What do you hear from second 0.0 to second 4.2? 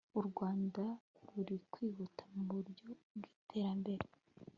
u rwanda ruri kwihuta mu buryo bw'iterambere